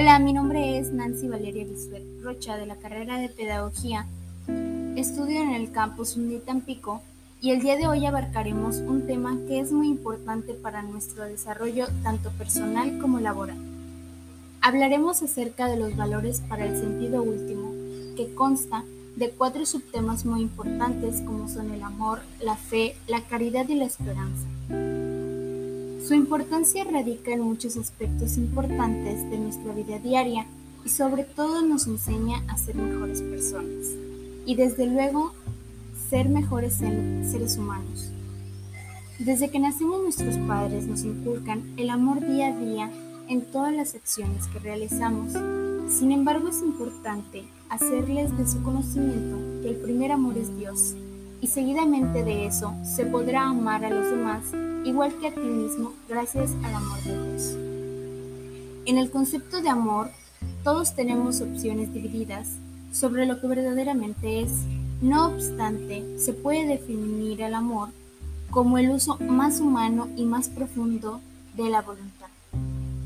[0.00, 4.06] Hola, mi nombre es Nancy Valeria Lisbeth Rocha de la carrera de Pedagogía.
[4.94, 7.02] Estudio en el campus Unitampico
[7.40, 11.88] y el día de hoy abarcaremos un tema que es muy importante para nuestro desarrollo
[12.04, 13.58] tanto personal como laboral.
[14.60, 17.72] Hablaremos acerca de los valores para el sentido último,
[18.16, 18.84] que consta
[19.16, 23.86] de cuatro subtemas muy importantes como son el amor, la fe, la caridad y la
[23.86, 24.46] esperanza.
[26.08, 30.46] Su importancia radica en muchos aspectos importantes de nuestra vida diaria
[30.82, 33.88] y sobre todo nos enseña a ser mejores personas
[34.46, 35.34] y desde luego
[36.08, 38.10] ser mejores seres humanos.
[39.18, 42.90] Desde que nacimos nuestros padres nos inculcan el amor día a día
[43.28, 45.34] en todas las acciones que realizamos.
[45.92, 50.94] Sin embargo, es importante hacerles de su conocimiento que el primer amor es Dios
[51.40, 54.44] y seguidamente de eso se podrá amar a los demás
[54.84, 57.56] igual que a ti mismo gracias al amor de Dios.
[58.86, 60.10] En el concepto de amor,
[60.64, 62.48] todos tenemos opciones divididas
[62.92, 64.50] sobre lo que verdaderamente es.
[65.02, 67.90] No obstante, se puede definir el amor
[68.50, 71.20] como el uso más humano y más profundo
[71.56, 72.28] de la voluntad,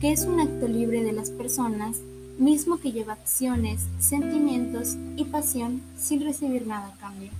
[0.00, 1.98] que es un acto libre de las personas,
[2.38, 7.30] mismo que lleva acciones, sentimientos y pasión sin recibir nada a cambio.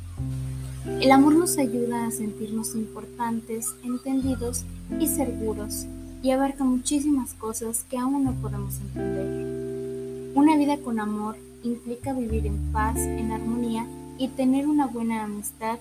[0.84, 4.64] El amor nos ayuda a sentirnos importantes, entendidos
[4.98, 5.86] y seguros,
[6.22, 10.32] y abarca muchísimas cosas que aún no podemos entender.
[10.34, 13.86] Una vida con amor implica vivir en paz, en armonía
[14.18, 15.78] y tener una buena amistad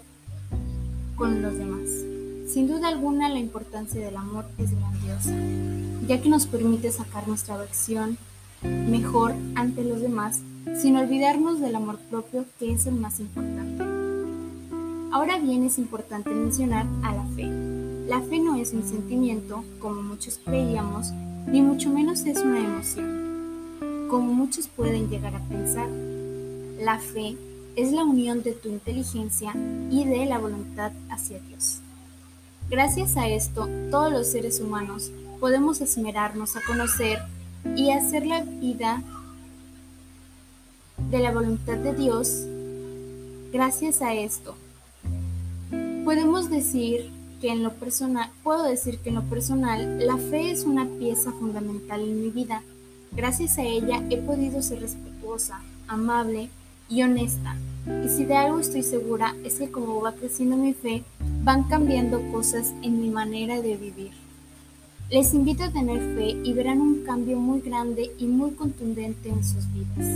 [1.16, 1.90] con los demás.
[2.48, 5.34] Sin duda alguna la importancia del amor es grandiosa,
[6.08, 8.18] ya que nos permite sacar nuestra versión
[8.62, 10.42] mejor ante los demás
[10.80, 13.51] sin olvidarnos del amor propio que es el más importante.
[15.12, 17.46] Ahora bien es importante mencionar a la fe.
[18.08, 21.12] La fe no es un sentimiento, como muchos creíamos,
[21.48, 25.90] ni mucho menos es una emoción, como muchos pueden llegar a pensar.
[26.80, 27.36] La fe
[27.76, 29.54] es la unión de tu inteligencia
[29.90, 31.80] y de la voluntad hacia Dios.
[32.70, 37.20] Gracias a esto, todos los seres humanos podemos esmerarnos a conocer
[37.76, 39.04] y hacer la vida
[41.10, 42.46] de la voluntad de Dios.
[43.52, 44.56] Gracias a esto,
[46.12, 50.66] podemos decir que en lo personal, puedo decir que en lo personal, la fe es
[50.66, 52.64] una pieza fundamental en mi vida.
[53.14, 56.50] Gracias a ella he podido ser respetuosa, amable,
[56.90, 57.56] y honesta.
[58.06, 61.06] Y si de algo estoy segura es que como va creciendo mi fe,
[61.46, 64.12] van cambiando cosas en mi manera de vivir.
[65.10, 69.46] Les invito a tener fe y verán un cambio muy grande y muy contundente en
[69.46, 70.10] sus vidas.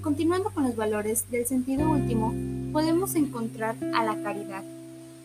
[0.00, 2.32] continuando con los valores del sentido último,
[2.74, 4.64] podemos encontrar a la caridad.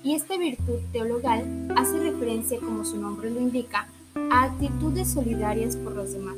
[0.04, 1.44] Y esta virtud teologal
[1.76, 3.88] hace referencia, como su nombre lo indica,
[4.32, 6.38] a actitudes solidarias por los demás,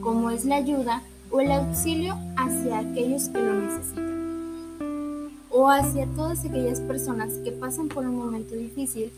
[0.00, 6.44] como es la ayuda o el auxilio hacia aquellos que lo necesitan, o hacia todas
[6.44, 9.12] aquellas personas que pasan por un momento difícil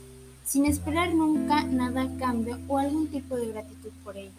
[0.44, 4.30] sin esperar nunca nada a cambio o algún tipo de gratitud por ello.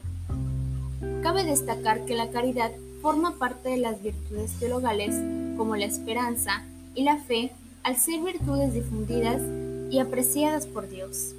[1.24, 5.16] Cabe destacar que la caridad forma parte de las virtudes teologales
[5.58, 6.64] como la esperanza
[6.96, 7.52] y la fe
[7.84, 9.42] al ser virtudes difundidas
[9.90, 11.34] y apreciadas por Dios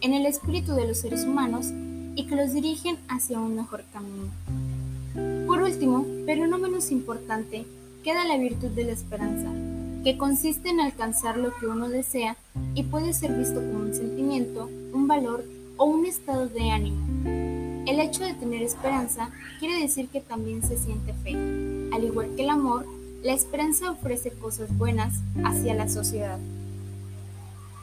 [0.00, 1.66] en el espíritu de los seres humanos
[2.14, 4.28] y que los dirigen hacia un mejor camino.
[5.46, 7.64] Por último, pero no menos importante,
[8.04, 9.48] queda la virtud de la esperanza,
[10.04, 12.36] que consiste en alcanzar lo que uno desea
[12.74, 15.44] y puede ser visto como un sentimiento, un valor
[15.76, 16.98] o un estado de ánimo.
[17.86, 21.32] El hecho de tener esperanza quiere decir que también se siente fe.
[21.92, 22.84] Al igual que el amor,
[23.22, 25.14] la esperanza ofrece cosas buenas
[25.44, 26.38] hacia la sociedad.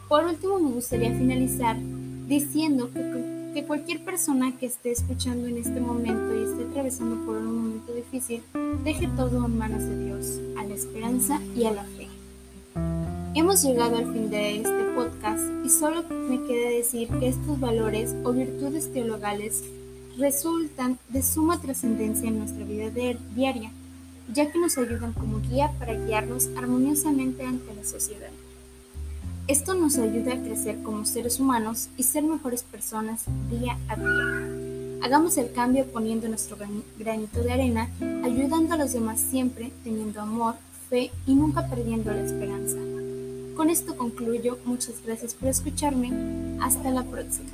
[0.08, 1.76] Por último, me gustaría finalizar
[2.26, 7.62] diciendo que cualquier persona que esté escuchando en este momento y esté atravesando por un
[7.62, 8.42] momento difícil,
[8.84, 12.08] deje todo en manos de Dios, a la esperanza y a la fe.
[13.34, 18.14] Hemos llegado al fin de este podcast y solo me queda decir que estos valores
[18.24, 19.62] o virtudes teologales
[20.16, 22.90] resultan de suma trascendencia en nuestra vida
[23.34, 23.70] diaria,
[24.32, 28.30] ya que nos ayudan como guía para guiarnos armoniosamente ante la sociedad.
[29.48, 35.04] Esto nos ayuda a crecer como seres humanos y ser mejores personas día a día.
[35.04, 36.56] Hagamos el cambio poniendo nuestro
[36.98, 37.88] granito de arena,
[38.24, 40.56] ayudando a los demás siempre, teniendo amor,
[40.90, 42.76] fe y nunca perdiendo la esperanza.
[43.56, 46.10] Con esto concluyo, muchas gracias por escucharme,
[46.60, 47.50] hasta la próxima.